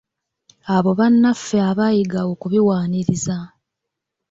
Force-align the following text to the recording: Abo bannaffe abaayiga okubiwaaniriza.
Abo 0.75 0.91
bannaffe 0.99 1.57
abaayiga 1.69 2.19
okubiwaaniriza. 2.31 3.37